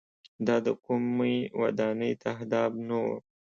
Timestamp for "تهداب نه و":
2.23-3.05